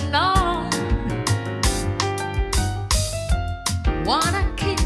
along. 0.00 0.70
Wanna 4.04 4.44
kick 4.56 4.80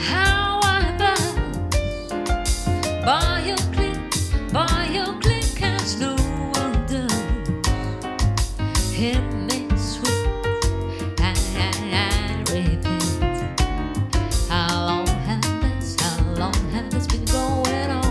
how 0.00 0.60
click, 3.72 3.98
click, 5.20 5.56
no 6.00 6.16
I, 11.94 12.42
repeat. 12.52 13.36
How 14.48 14.86
long 14.86 15.06
have 15.28 15.42
this, 15.62 15.96
how 16.00 16.18
long 16.34 16.54
have 16.72 16.90
this 16.90 17.06
been 17.06 17.24
going 17.26 17.90
on? 17.90 18.04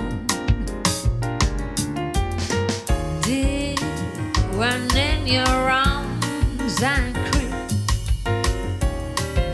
Your 5.25 5.62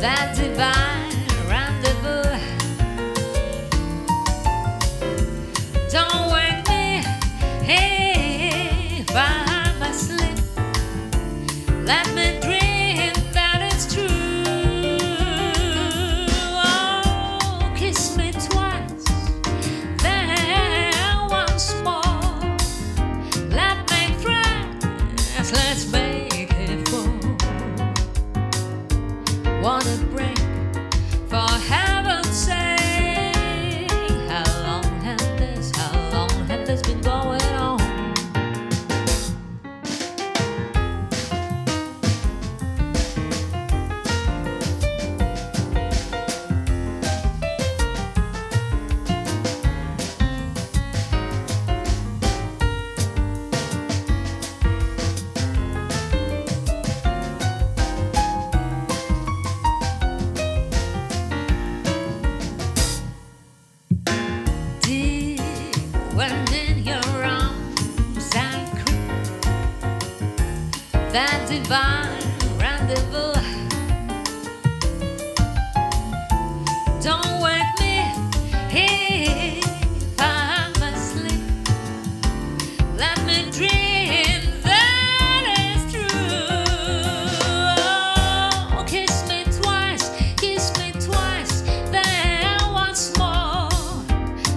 that 0.02 0.35
divine 0.35 1.13
rendezvous. 1.47 2.23
Don't 5.91 6.31
wake 6.33 6.67
me 6.67 7.03
if 7.67 9.16
I'm 9.16 9.81
asleep. 9.83 10.39
Let 11.86 12.08
me 12.16 12.39
dream 12.41 12.58
that 71.11 71.47
divine 71.47 72.21
rendezvous. 72.59 73.33
Don't 77.02 77.42
wake 77.42 77.73
me 77.80 77.95
if 78.71 80.20
I'm 80.20 80.73
asleep. 80.83 81.42
Let 82.95 83.17
me 83.25 83.49
dream 83.49 84.61
that 84.61 85.43
is 85.65 85.92
true. 85.92 86.05
Oh, 88.77 88.83
kiss 88.87 89.27
me 89.27 89.45
twice, 89.45 90.11
kiss 90.37 90.77
me 90.77 90.91
twice, 90.91 91.61
then 91.89 92.71
once 92.71 93.17
more. 93.17 93.70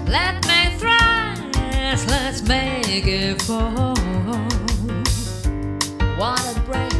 Let 0.06 0.46
me 0.46 0.76
thrive, 0.76 2.06
let's 2.08 2.42
make 2.42 3.06
it 3.06 3.40
four. 3.40 3.94
What 6.22 6.56
a 6.56 6.60
break, 6.60 6.92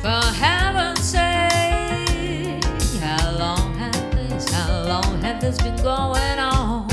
for 0.00 0.20
heaven's 0.34 0.98
sake. 0.98 2.64
How 3.00 3.30
long 3.38 3.72
has 3.76 3.94
this, 4.16 4.50
how 4.50 4.82
long 4.82 5.20
has 5.20 5.40
this 5.40 5.58
been 5.62 5.76
going 5.76 6.40
on? 6.40 6.91